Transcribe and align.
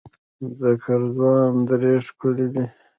د 0.59 0.61
ګرزوان 0.83 1.53
درې 1.69 1.93
ښکلې 2.05 2.47
دي 2.53 2.65